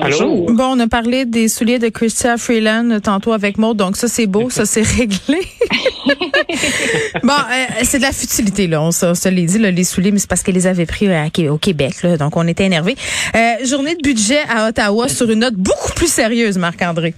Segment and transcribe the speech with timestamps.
[0.00, 0.46] Allô?
[0.52, 4.26] Bon, on a parlé des souliers de Christia Freeland tantôt avec Maud, donc ça c'est
[4.26, 5.40] beau, ça c'est réglé.
[7.22, 9.84] bon, euh, c'est de la futilité là, on se, on se l'est dit là, les
[9.84, 12.46] souliers, mais c'est parce qu'elle les avait pris euh, à au Québec là, donc on
[12.46, 12.96] était énervés.
[13.34, 17.14] Euh, journée de budget à Ottawa sur une note beaucoup plus sérieuse, Marc-André.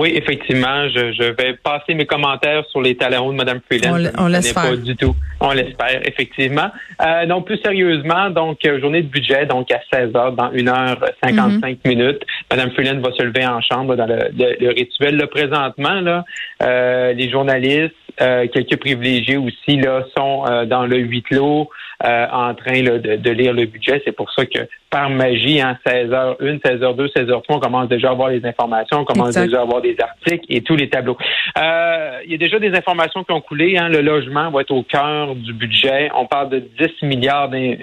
[0.00, 3.92] Oui, effectivement, je, je vais passer mes commentaires sur les talents de Mme Freeland.
[3.92, 4.76] On l- Je ne on laisse connais faire.
[4.78, 5.14] Pas du tout.
[5.40, 6.70] On l'espère, effectivement.
[7.04, 11.78] Euh, donc, plus sérieusement, donc, euh, journée de budget, donc à 16 heures, dans 1h55
[11.84, 11.90] Mhm.
[11.92, 12.22] minutes.
[12.50, 15.16] Mme Freeland va se lever en chambre dans le, le- le rituel.
[15.16, 16.24] Là, présentement, là,
[16.62, 21.68] euh, les journalistes, euh, quelques privilégiés aussi, là, sont euh, dans le huis clos
[22.04, 24.00] euh, en train là, de, de lire le budget.
[24.04, 28.28] C'est pour ça que, par magie, hein, 16h1, 16h2, 16h3, on commence déjà à avoir
[28.30, 29.44] les informations, on commence Exact.
[29.46, 31.16] déjà à avoir des articles et tous les tableaux.
[31.58, 33.76] Euh, il y a déjà des informations qui ont coulé.
[33.76, 33.88] Hein.
[33.88, 36.10] Le logement va être au cœur du budget.
[36.14, 37.76] On parle de 10 milliards d'in-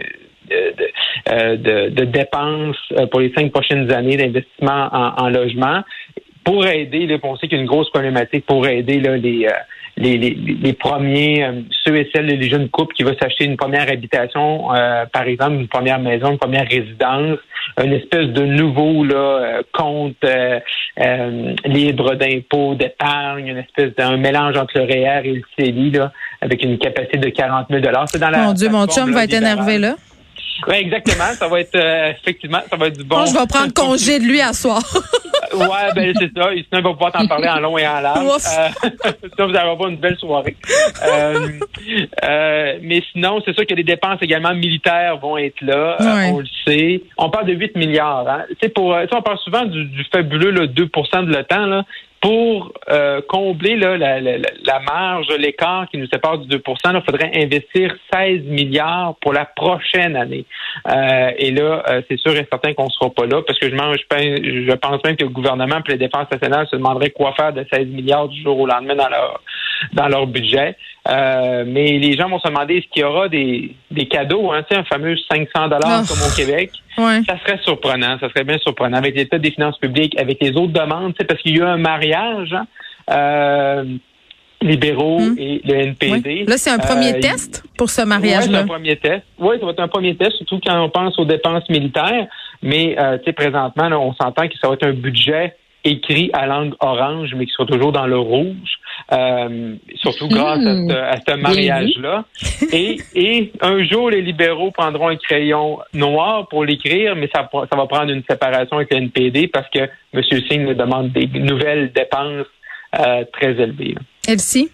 [0.49, 0.87] de, de,
[1.31, 5.81] euh, de- de dépenses euh, pour les cinq prochaines années d'investissement en, en logement
[6.45, 9.47] pour aider, là, on sait qu'il y a une grosse problématique pour aider là, les,
[9.47, 9.51] euh,
[9.97, 13.57] les, les, les premiers, euh, ceux et celles, les jeunes couples qui veulent s'acheter une
[13.57, 17.39] première habitation, euh, par exemple, une première maison, une première résidence,
[17.83, 20.59] une espèce de nouveau là, euh, compte euh,
[20.99, 26.11] euh, libre d'impôts, d'épargne, une espèce d'un mélange entre le REER et le CELI, là,
[26.41, 29.33] avec une capacité de 40 000 C'est dans la Mon Dieu, mon chum va être
[29.33, 29.95] énervé là.
[30.67, 31.25] Oui, exactement.
[31.37, 33.17] Ça va être euh, effectivement, ça va être du bon.
[33.19, 34.81] Bon, je vais prendre congé de lui à soir.
[35.53, 36.53] Ouais, ben c'est ça.
[36.53, 38.19] Et sinon, il va pouvoir t'en parler en long et en large.
[38.19, 38.89] Euh,
[39.37, 40.57] ça, vous allez avoir une belle soirée.
[41.07, 41.47] Euh,
[42.23, 45.95] euh, mais sinon, c'est sûr que les dépenses également militaires vont être là.
[46.01, 46.29] Euh, Ouais.
[46.33, 47.01] on le sait.
[47.17, 48.27] On parle de 8 milliards.
[48.27, 48.43] Hein.
[48.49, 51.83] Tu sais, pour, euh, on parle souvent du, du fabuleux là, 2 de l'OTAN.
[52.21, 57.01] Pour euh, combler là, la, la, la- marge, l'écart qui nous sépare du 2% il
[57.05, 60.45] faudrait investir 16 milliards pour la prochaine année.
[60.89, 63.69] Euh, et là, euh, c'est sûr et certain qu'on ne sera pas là parce que
[63.69, 63.75] je,
[64.75, 67.87] pense- même que le gouvernement et les dépenses nationales se demanderaient quoi faire de 16
[67.87, 69.41] milliards du jour au lendemain dans leur
[69.93, 70.75] dans leur budget.
[71.09, 74.61] Euh, mais les gens vont se demander est-ce qu'il y aura des, des cadeaux, hein,
[74.71, 76.05] un fameux 500 dollars Oh.
[76.13, 76.71] comme au Québec?
[76.97, 77.21] Ouais.
[77.27, 80.73] Ça serait surprenant, ça serait bien surprenant avec l'état des finances publiques, avec les autres
[80.73, 82.65] demandes, parce qu'il y a eu un mariage, hein,
[83.11, 83.83] euh,
[84.61, 85.35] libéraux Hmm.
[85.37, 86.45] et le NPD.
[86.47, 88.59] Là, c'est un premier Euh, test pour ce Ouais, c'est mariage-là.
[88.61, 89.23] un premier test.
[89.37, 92.25] Oui, ça va être un premier test, surtout quand on pense aux dépenses militaires.
[92.63, 95.55] Mais euh, tu sais, présentement, là, on s'entend que ça va être un budget
[95.91, 98.79] écrit à langue orange, mais qui sera toujours dans le rouge,
[99.11, 100.89] euh, surtout grâce à Hmm.
[101.27, 102.25] ce, mariage-là.
[102.71, 107.75] Et, et un jour, les libéraux prendront un crayon noir pour l'écrire, mais ça, ça
[107.75, 109.79] va prendre une séparation avec le NPD parce que
[110.13, 110.21] M.
[110.49, 112.47] Singh demande des nouvelles dépenses
[112.99, 113.95] euh, très élevées.
[114.27, 114.69] Elsie?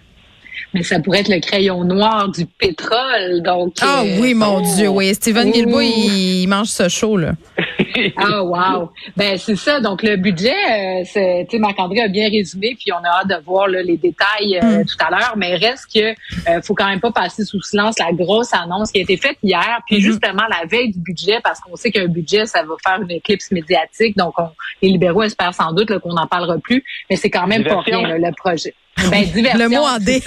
[0.73, 3.75] Mais ça pourrait être le crayon noir du pétrole, donc.
[3.81, 4.75] Ah euh, oui, mon oh.
[4.75, 5.13] Dieu, oui.
[5.13, 5.51] Steven Oh.
[5.51, 7.33] Guilbeault, il, il mange ce chaud, là.
[8.17, 8.91] Ah wow.
[9.15, 9.79] Ben c'est ça.
[9.79, 13.27] Donc le budget, euh, c'est, tu sais, Marc-André a bien résumé, puis on a hâte
[13.27, 14.85] de voir là, les détails euh, Mm.
[14.85, 15.33] tout à l'heure.
[15.37, 15.99] Mais reste que
[16.49, 19.37] euh, faut quand même pas passer sous silence la grosse annonce qui a été faite
[19.43, 20.01] hier, puis Mhm.
[20.01, 23.51] justement la veille du budget, parce qu'on sait qu'un budget ça va faire une éclipse
[23.51, 24.17] médiatique.
[24.17, 24.47] Donc on,
[24.81, 27.79] les libéraux espèrent sans doute là, qu'on n'en parlera plus, mais c'est quand même pas
[27.81, 28.73] rien là, le projet.
[29.09, 30.21] Ben, diversion, Le mot en D.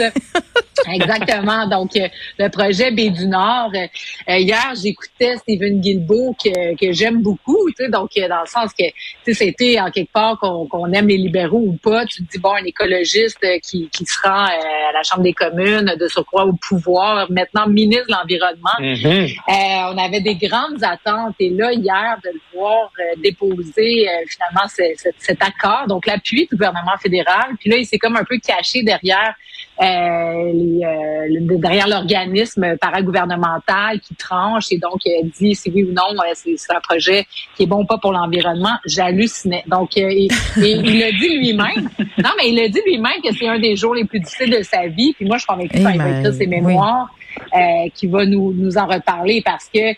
[0.93, 1.66] Exactement.
[1.66, 2.06] Donc, euh,
[2.38, 3.71] le projet Baie du Nord.
[3.75, 3.87] euh,
[4.28, 8.47] euh, hier, j'écoutais Stephen Guilbeault que, que j'aime beaucoup, tu sais, donc euh, dans le
[8.47, 8.93] sens que tu
[9.25, 12.04] sais, c'était en quelque part qu'on qu'on aime les libéraux ou pas.
[12.06, 15.33] Tu te dis bon, un écologiste qui, qui se rend euh, à la Chambre des
[15.33, 18.78] communes, de surcroît au pouvoir, maintenant ministre de l'environnement.
[18.78, 19.27] Mhm.
[19.48, 24.12] Euh, on avait des grandes attentes et là hier de le voir euh, déposer euh,
[24.28, 27.54] finalement ce- ce- cet accord, donc l'appui du gouvernement fédéral.
[27.59, 29.34] Puis là, il s'est comme un peu caché derrière
[29.83, 35.84] euh, les, euh, le- derrière l'organisme paragouvernemental qui tranche et donc euh, dit si oui
[35.84, 37.27] ou non euh, c'est un projet
[37.57, 38.77] qui est bon ou pas pour l'environnement.
[38.86, 39.65] J'hallucinais.
[39.66, 40.28] Donc euh, et,
[40.63, 41.91] et il a dit lui-même.
[42.19, 44.63] Non, mais il a dit lui-même que c'est un des jours les plus difficiles de
[44.63, 45.13] sa vie.
[45.15, 46.47] Puis moi, je suis convaincue Eh quand il va écrire ses oui.
[46.48, 47.09] mémoires
[47.54, 47.59] euh,
[47.95, 49.92] qui va nous, nous en reparler parce que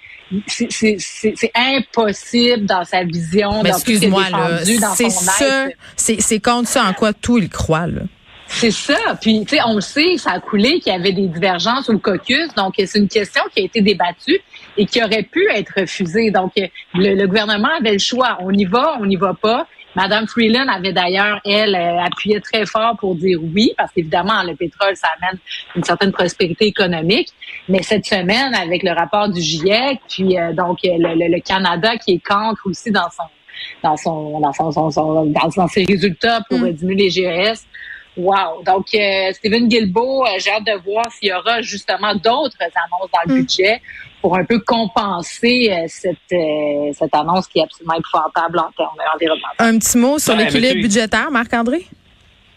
[0.49, 0.99] c'est-
[1.55, 4.59] impossible dans sa vision, Mais dans tout ce qu'il a excuse-moi, là.
[4.59, 5.11] défendu, dans son
[5.97, 8.03] c'est c'est contre ça en quoi tout il croit, là.
[8.51, 8.97] C'est ça.
[9.21, 11.99] Puis, tu sais, on le sait, ça a coulé qu'il y avait des divergences au
[11.99, 12.49] caucus.
[12.57, 14.41] Donc, c'est une question qui a été débattue
[14.77, 16.31] et qui aurait pu être refusée.
[16.31, 16.53] Donc,
[16.95, 18.39] le, le gouvernement avait le choix.
[18.41, 19.67] On y va, on n'y va pas.
[19.95, 24.55] Madame Freeland avait d'ailleurs, elle, euh, appuyé très fort pour dire oui, parce qu'évidemment, le
[24.55, 25.39] pétrole, ça amène
[25.75, 27.31] une certaine prospérité économique.
[27.69, 32.13] Mais cette semaine, avec le rapport du GIEC, puis euh, donc le, le, Canada qui
[32.13, 33.25] est cancre aussi dans son
[33.83, 36.73] dans son dans son, son, dans, ses résultats pour mm.
[36.73, 37.67] diminuer les GES.
[38.19, 38.65] Wow.
[38.67, 43.11] Donc, euh, Stephen Guilbeault, euh, j'ai hâte de voir s'il y aura justement d'autres annonces
[43.13, 43.39] dans le mm.
[43.39, 43.81] budget
[44.21, 49.55] pour un peu compenser euh, cette, cette annonce qui est absolument épouvantable en termes environnementaux.
[49.61, 51.87] Un petit mot sur l'équilibre budgétaire, Marc-André?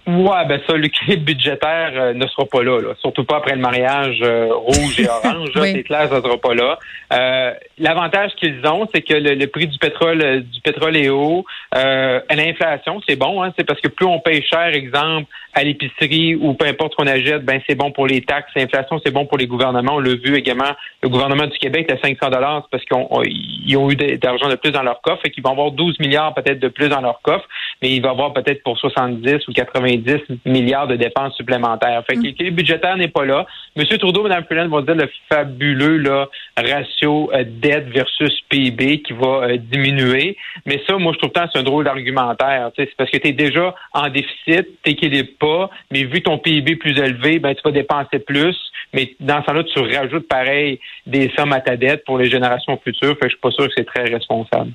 [0.08, 4.18] Ouais, ben ça, l'équilibre budgétaire euh, ne sera pas là, surtout pas après le mariage
[4.24, 5.52] euh, rouge et orange.
[5.56, 6.80] C'est clair, ça sera pas là.
[7.14, 11.46] Euh, l'avantage qu'ils ont, c'est que le, prix du pétrole du pétrole est haut.
[11.74, 16.54] l'inflation, c'est bon, hein, c'est parce que plus on paye cher, exemple, à l'épicerie ou
[16.54, 18.52] peu importe qu'on achète, ben c'est bon pour les taxes.
[18.56, 19.96] L'inflation, c'est bon pour les gouvernements.
[19.96, 20.72] On l'a vu également,
[21.04, 24.84] le gouvernement du Québec à 500 dollars, parce qu'ils ont, eu d'argent de plus dans
[24.84, 27.48] leur coffre et qu'ils vont avoir 12 milliards peut-être de plus dans leur coffre,
[27.82, 29.54] mais il va avoir peut-être pour 70 ou
[29.98, 32.04] 90 milliards de dépenses supplémentaires.
[32.08, 32.24] Fait que mm.
[32.24, 33.46] l'équilibre budgétaire n'est pas là.
[33.76, 36.28] Monsieur Trudeau, Mme Freeland vont dire le fabuleux là,
[36.58, 40.38] ratio euh, dette versus PIB qui va euh, diminuer.
[40.66, 42.72] Mais ça, moi, je trouve que c'est un drôle d'argumentaire.
[42.76, 46.98] C'est parce que tu es déjà en déficit, t'équilibres pas, mais vu ton PIB plus
[46.98, 48.58] élevé, ben tu vas dépenser plus.
[48.94, 52.80] Mais dans ce temps-là, tu rajoutes pareil des sommes à ta dette pour les générations
[52.84, 53.14] futures.
[53.14, 54.72] Fait que je suis pas sûr que c'est très responsable.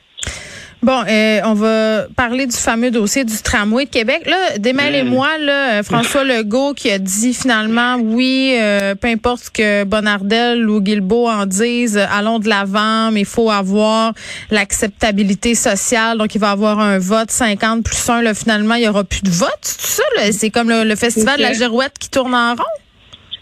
[0.82, 4.22] Bon, euh, on va parler du fameux dossier du tramway de Québec.
[4.26, 9.50] Là, démêlez-moi, là, euh, François Legault qui a dit finalement, oui, euh, peu importe ce
[9.50, 14.12] que Bonardel ou Guilbeault en disent, allons de l'avant, mais il faut avoir
[14.52, 16.18] l'acceptabilité sociale.
[16.18, 18.22] Donc, il va y avoir un vote 50 plus 1.
[18.22, 19.50] Là, finalement, il n'y aura plus de vote.
[19.62, 20.02] C'est ça?
[20.30, 22.64] C'est comme le, le festival de la girouette qui tourne en rond?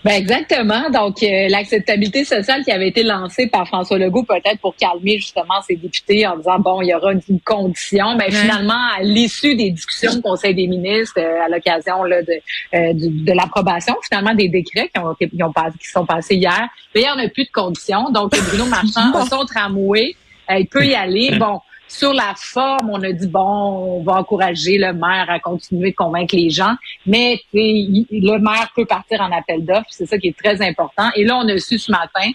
[0.04, 0.90] Ben exactement.
[0.90, 5.62] Donc, euh, l'acceptabilité sociale qui avait été lancée par François Legault, peut-être pour calmer justement
[5.66, 8.14] ses députés en disant, bon, il y aura une, condition.
[8.16, 12.32] Mais finalement, à l'issue des discussions au Conseil des ministres, euh, à l'occasion là, de,
[12.74, 17.00] euh, de, l'approbation finalement des décrets qui, ont, qui, ont, qui sont passés hier, ben,
[17.00, 18.10] il n'y en a plus de conditions.
[18.10, 20.14] Donc, Bruno Marchand a son tramway.
[20.50, 21.38] il peut y aller.
[21.38, 21.60] Bon,
[21.96, 25.96] sur la forme, on a dit bon, on va encourager le maire à continuer de
[25.96, 26.74] convaincre les gens,
[27.06, 31.10] mais le maire peut partir en appel d'offres, c'est ça qui est très important.
[31.14, 32.32] Et là, on a su ce matin,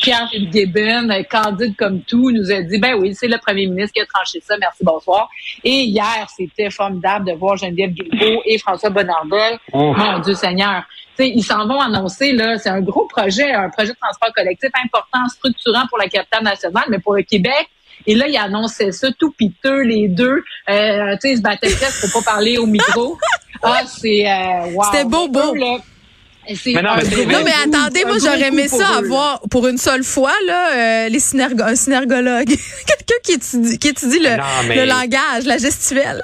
[0.00, 4.00] Pierre Gibbon, candide comme tout, nous a dit ben oui, c'est le premier ministre qui
[4.00, 5.28] a tranché ça, merci, bonsoir.
[5.64, 9.58] Et hier, c'était formidable de voir Geneviève Guilbeault et François Bonnardel.
[9.72, 9.92] Oh.
[9.94, 10.84] Mon Dieu Seigneur.
[11.18, 15.26] ils s'en vont annoncer, là, c'est un gros projet, un projet de transport collectif important,
[15.28, 17.68] structurant pour la capitale nationale, mais pour le Québec,
[18.06, 20.42] et là, il annonçait ça tout piteux, les deux.
[20.68, 23.18] Euh, tu sais, ils se battaient presque pour pas parler au micro.
[23.64, 24.82] Ah, c'est euh, wow.
[24.90, 25.54] C'était beau, beau.
[25.54, 31.08] Mais non, mais, attendez, moi j'aurais aimé ça avoir pour une seule fois là euh,
[31.08, 31.20] les
[31.62, 32.46] un synergologue,
[32.86, 34.30] quelqu'un qui étudie, qui étudie le,
[34.74, 36.22] le langage, la gestuelle.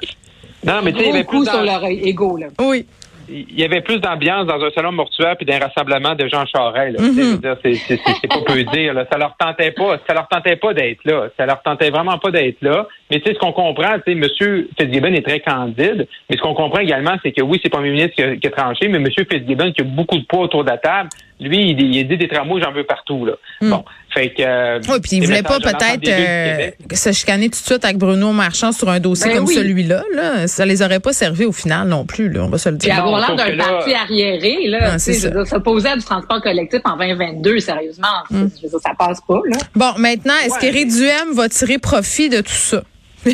[0.64, 2.48] Non, mais tu sais, avait plus sur leur ego là.
[2.58, 2.86] Oui
[3.28, 6.98] il y avait plus d'ambiance dans un salon mortuaire puis d'un rassemblement de Jean Charest.
[6.98, 7.78] Mm-hmm.
[8.20, 8.94] C'est pas peu dire.
[8.94, 9.06] Là.
[9.10, 9.98] Ça leur tentait pas.
[10.06, 11.28] Ça leur tentait pas d'être là.
[11.36, 12.86] Ça leur tentait vraiment pas d'être là.
[13.10, 14.68] Mais tu sais, ce qu'on comprend, tu sais, M.
[14.78, 17.90] Fitzgibbon est très candide, mais ce qu'on comprend également, c'est que oui, c'est pas le
[17.90, 19.06] ministre qui a, qui a, tranché, mais M.
[19.10, 21.08] Fitzgibbon qui a beaucoup de poids autour de la table,
[21.40, 23.24] lui, il, il dit des tramways, j'en veux partout.
[23.24, 23.34] Là.
[23.60, 23.70] Hmm.
[23.70, 24.42] Bon, fait que...
[24.42, 28.32] Euh, oui, puis il voulait pas peut-être euh, se chicaner tout de suite avec Bruno
[28.32, 30.02] Marchand sur un dossier ben comme celui-là.
[30.14, 30.46] Là.
[30.48, 32.90] Ça les aurait pas servi au final non plus, là, on va se le dire.
[32.90, 35.44] Puis avoir l'air d'un parti arriéré, là, non, ça.
[35.44, 38.48] s'opposer à du transport collectif en 2022, sérieusement, hmm.
[38.82, 39.40] ça passe pas.
[39.46, 39.58] Là.
[39.76, 42.82] Bon, maintenant, est-ce qu'Éric Duhem va tirer profit de tout ça?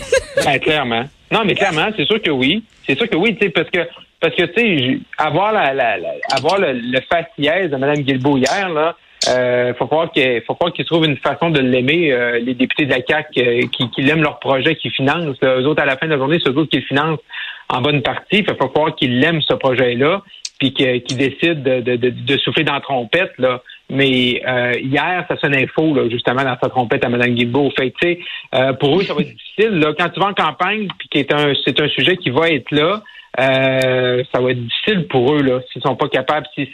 [0.44, 1.04] ben, clairement.
[1.30, 2.64] Non, mais clairement, c'est sûr que oui.
[2.86, 3.80] C'est sûr que oui, tu sais, parce que
[4.20, 5.96] parce que tu sais, avoir la, la,
[6.32, 8.96] avoir le, le faciès de Mme Guilbeault hier, là,
[9.28, 12.84] euh, faut croire qu'il faut croire qu'ils trouvent une façon de l'aimer, euh, les députés
[12.86, 15.36] de la CAC euh, qui, l'aiment leur projet, qui financent.
[15.42, 17.20] Eux autres, à la fin de la journée, c'est eux autres qui le financent
[17.68, 18.38] en bonne partie.
[18.38, 20.22] Il faut croire qu'ils l'aiment ce projet-là,
[20.58, 23.32] puis qu'ils décident de, de, de, de, souffler dans la trompette.
[23.38, 23.62] Là.
[23.90, 27.70] Mais euh, hier, ça sonnait faux, là, justement, dans sa trompette à Mme Guilbeault.
[27.76, 28.16] Fait tu
[28.52, 29.78] sais, pour eux, ça va être difficile.
[29.78, 32.50] Là, quand tu vas en campagne, puis que c'est un, c'est un sujet qui va
[32.50, 33.02] être là,
[33.40, 36.68] euh, ça va être difficile pour eux là s'ils sont pas capables s'ils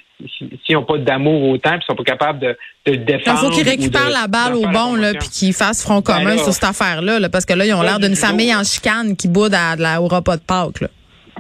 [0.67, 3.41] si, n'ont pas d'amour autant puis sont pas capables de, de le défendre.
[3.43, 6.37] Il faut qu'ils récupèrent la balle au bon là puis qu'ils fassent front ben commun
[6.37, 9.27] sur cette affaire là, parce que là ils ont l'air d'une famille en chicane qui
[9.27, 10.89] boude à, la, au repas de Pâques là.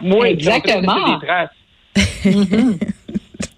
[0.02, 1.20] Oui, exactement.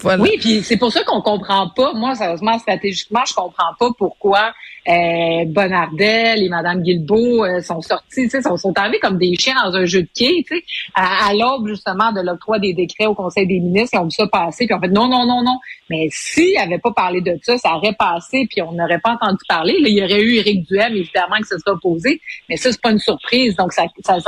[0.05, 1.93] Oui, puis c'est pour ça qu'on comprend pas.
[1.93, 4.53] Moi, sérieusement, stratégiquement, je comprends pas pourquoi
[4.89, 9.35] euh, Bonardel et Madame Guilbeault euh, sont sortis, tu sais, sont, sont arrivés comme des
[9.37, 12.73] chiens dans un jeu de quai, tu sais, à, à l'aube justement de l'octroi des
[12.73, 15.27] décrets au Conseil des ministres, ils ont vu ça passer, puis en fait non, non,
[15.27, 15.59] non, non.
[15.91, 19.39] Mais s'ils n'avaient pas parlé de ça, ça aurait passé, puis on n'aurait pas entendu
[19.49, 19.75] parler.
[19.81, 22.81] Là, il y aurait eu Éric Duhem, évidemment, qui se serait opposé, mais ça, c'est
[22.81, 23.55] pas une surprise.
[23.57, 24.19] Donc, ça, ça,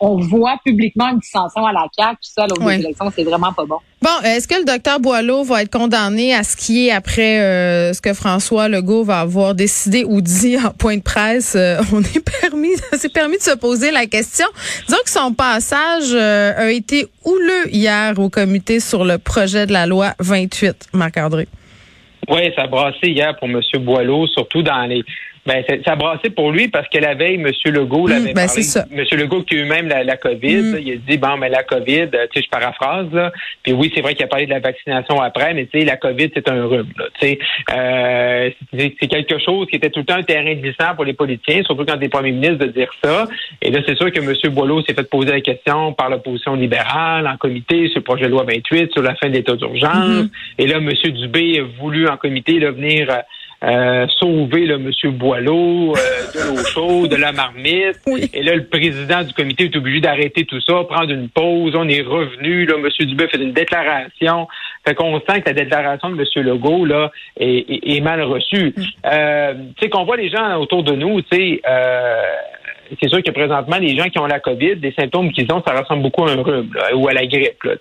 [0.00, 2.80] on voit publiquement une dissension à la CAQ, puis ça, l'autre ouais.
[3.14, 3.78] c'est vraiment pas bon.
[4.02, 8.14] Bon, est-ce que le docteur Boileau va être condamné à skier après euh, ce que
[8.14, 9.99] François Legault va avoir décidé?
[10.04, 11.54] Ou dit en point de presse?
[11.56, 14.46] Euh, on est permis, c'est permis de se poser la question.
[14.86, 19.72] Disons que son passage euh, a été houleux hier au comité sur le projet de
[19.72, 21.48] la loi 28, Marc-André.
[22.28, 23.60] Oui, ça a brassé hier pour M.
[23.80, 25.02] Boileau, surtout dans les
[25.46, 27.50] ben, ça a brassé pour lui parce que la veille, M.
[27.72, 28.62] Legault l'avait mmh, ben parlé.
[28.92, 29.18] M.
[29.18, 30.78] Legault qui a eu même la, la COVID, mmh.
[30.82, 33.32] il a dit, bon, mais la COVID, tu sais, je paraphrase, là.
[33.62, 35.96] Puis oui, c'est vrai qu'il a parlé de la vaccination après, mais tu sais, la
[35.96, 37.38] COVID, c'est un rhume, Tu sais,
[37.72, 41.62] euh, c'est quelque chose qui était tout le temps un terrain glissant pour les politiciens,
[41.64, 43.24] surtout quand des premiers ministres de dire ça.
[43.62, 44.52] Et là, c'est sûr que M.
[44.52, 48.30] Boileau s'est fait poser la question par l'opposition libérale, en comité, sur le projet de
[48.30, 50.24] loi 28, sur la fin de l'état d'urgence.
[50.24, 50.30] Mmh.
[50.58, 50.90] Et là, M.
[50.90, 53.08] Dubé a voulu en comité là, venir
[53.62, 55.94] euh, sauver le monsieur Boileau euh,
[56.34, 58.00] de l'eau chaude, de la marmite.
[58.06, 58.30] Oui.
[58.32, 61.74] Et là, le président du comité est obligé d'arrêter tout ça, prendre une pause.
[61.76, 62.64] On est revenu.
[62.64, 64.48] Là, monsieur Dubé fait une déclaration.
[64.86, 68.72] Fait qu'on sent que la déclaration de monsieur Legault là est, est, est mal reçue.
[68.76, 68.82] Mm.
[69.12, 71.60] Euh, tu sais qu'on voit les gens autour de nous, tu sais.
[71.68, 72.22] Euh,
[73.00, 75.78] c'est sûr que présentement, les gens qui ont la COVID, les symptômes qu'ils ont, ça
[75.78, 77.62] ressemble beaucoup à un rhume là, ou à la grippe.
[77.62, 77.74] Là,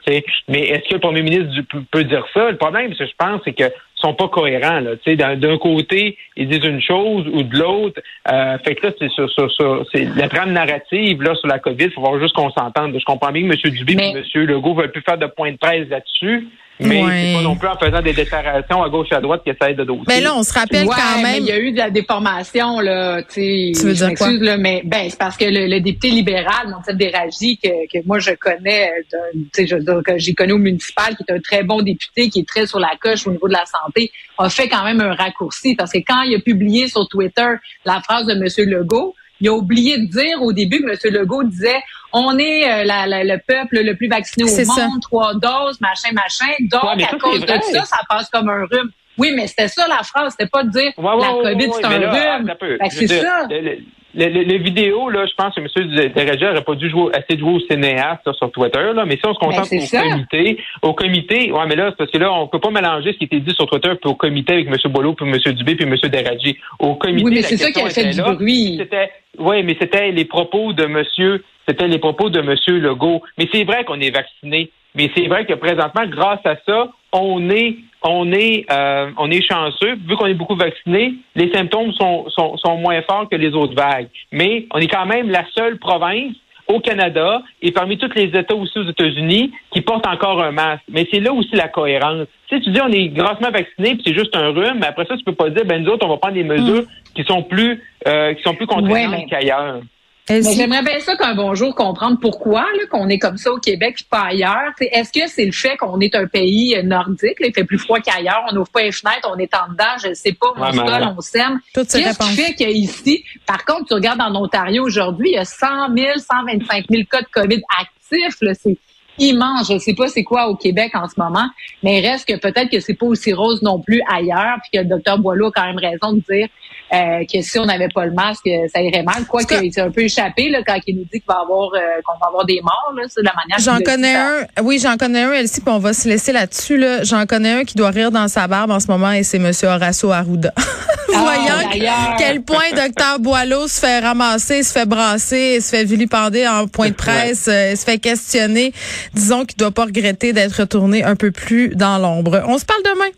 [0.47, 1.47] Mais est-ce que le premier ministre
[1.91, 2.51] peut dire ça?
[2.51, 3.63] Le problème, je pense, c'est que
[3.99, 4.79] sont pas cohérents.
[4.79, 5.35] Là.
[5.35, 8.01] D'un côté, ils disent une chose ou de l'autre.
[8.31, 11.59] Euh, fait que là, c'est sur, sur, sur c'est la trame narrative là, sur la
[11.59, 11.85] COVID.
[11.85, 12.95] Il faut voir juste qu'on s'entende.
[12.97, 13.73] Je comprends bien que M.
[13.73, 14.45] Dubé et M.
[14.45, 16.47] Legault veulent plus faire de point de presse là-dessus.
[16.81, 17.11] Mais ouais.
[17.11, 19.75] c'est pas non plus en faisant des déclarations à gauche et à droite qui essayent
[19.75, 20.03] de doser.
[20.07, 21.41] Mais là, on se rappelle ouais, quand même.
[21.41, 23.21] il y a eu de la déformation, là.
[23.23, 24.31] Tu veux dire quoi?
[24.31, 28.19] Là, mais ben, c'est parce que le, le député libéral, Montel Déragi, que, que moi
[28.19, 32.29] je connais, tu sais, que j'ai connu au municipal, qui est un très bon député,
[32.29, 35.01] qui est très sur la coche au niveau de la santé, a fait quand même
[35.01, 35.75] un raccourci.
[35.75, 37.49] Parce que quand il a publié sur Twitter
[37.85, 38.69] la phrase de M.
[38.69, 41.13] Legault, il a oublié de dire au début que M.
[41.13, 41.81] Legault disait
[42.11, 44.87] on est euh, la, la, le peuple le plus vacciné au monde, ça.
[45.01, 46.51] trois doses, machin, machin.
[46.59, 48.89] Donc, Ouais, à ça, cause de ça, ça passe comme un rhume.
[49.17, 51.73] Oui, mais c'était ça la phrase, c'était pas de dire Ouais, ouais, la COVID, ouais,
[51.75, 52.45] c'est un là, rhume.
[52.59, 53.45] Ben, c'est ça.
[53.49, 53.77] Le, le,
[54.15, 56.11] le, le- le vidéo, là, je pense que M.
[56.13, 59.15] Dérégé n'aurait pas dû jouer, assez de jouer au cinéaste là, sur Twitter, là, mais
[59.17, 60.09] si on se concentre Ben, c'est au ça.
[60.09, 63.25] comité, au comité, ouais, mais là, parce que là, on peut pas mélanger ce qui
[63.25, 64.75] était dit sur Twitter puis au comité avec M.
[64.91, 65.53] Boileau, puis M.
[65.53, 65.95] Dubé, puis M.
[66.09, 66.57] Dérégé.
[66.79, 68.31] Au comité, Oui, mais c'est ça qui a fait du là.
[68.33, 68.75] bruit.
[68.79, 73.21] C'était, oui, mais c'était les propos de monsieur, c'était les propos de monsieur Legault.
[73.37, 74.71] Mais c'est vrai qu'on est vacciné.
[74.95, 79.41] Mais c'est vrai que présentement, grâce à ça, on est, on est, euh, on est
[79.41, 79.95] chanceux.
[80.07, 83.75] Vu qu'on est beaucoup vacciné, les symptômes sont, sont, sont moins forts que les autres
[83.75, 84.07] vagues.
[84.31, 86.33] Mais on est quand même la seule province
[86.67, 90.83] au Canada et parmi tous les États aussi aux États-Unis qui portent encore un masque.
[90.89, 92.27] Mais c'est là aussi la cohérence.
[92.49, 95.17] Sais, tu dis on est grassement vacciné puis c'est juste un rhume, mais après ça,
[95.17, 96.83] tu peux pas dire ben nous autres, on va prendre des mesures
[97.15, 99.81] qui sont plus euh, qui sont plus contraignantes Ouais, mais- qu'ailleurs.
[100.29, 104.05] J'aimerais bien ça qu'un bonjour comprendre pourquoi là, qu'on est comme ça au Québec puis
[104.07, 104.73] pas ailleurs.
[104.75, 107.63] T'sais, Est-ce que c'est le fait qu'on est un pays euh, nordique, là, il fait
[107.63, 110.53] plus froid qu'ailleurs, on n'ouvre pas les fenêtres, on est en dedans, je sais pas,
[110.55, 114.83] on se colle, on ces Qu'est-ce qui fait qu'ici, par contre, tu regardes en Ontario
[114.83, 118.37] aujourd'hui, il y a 100 000, 125 000 cas de COVID actifs.
[118.41, 118.77] là, C'est
[119.17, 119.71] immense.
[119.71, 121.49] Je sais pas c'est quoi au Québec en ce moment,
[121.83, 124.83] mais il reste que peut-être que c'est pas aussi rose non plus ailleurs, puis que
[124.83, 126.47] le docteur Boileau a quand même raison de dire
[126.93, 129.25] euh, que si on n'avait pas le masque, euh, ça irait mal.
[129.27, 131.79] Quoi qu'il s'est un peu échappé là, quand il nous dit qu'il va avoir euh,
[132.05, 133.59] qu'on va avoir des morts, là, c'est de la manière.
[133.59, 134.63] J'en connais ça- un.
[134.63, 136.77] Oui, j'en connais un, Elsie, puis on va se laisser là-dessus.
[136.77, 137.03] Là.
[137.03, 139.51] J'en connais un qui doit rire dans sa barbe en ce moment et c'est M.
[139.63, 140.53] Horacio Arruda.
[141.11, 142.15] Ah, Voyant d'ailleurs.
[142.19, 146.89] quel point docteur Boileau se fait ramasser, se fait brasser, se fait vilipender en point
[146.89, 148.73] de presse, euh, se fait questionner.
[149.15, 152.43] Disons qu'il doit pas regretter d'être retourné un peu plus dans l'ombre.
[152.47, 153.05] On se parle demain.